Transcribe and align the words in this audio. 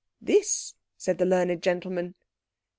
"This," 0.19 0.73
said 0.97 1.19
the 1.19 1.27
learned 1.27 1.61
gentleman. 1.61 2.15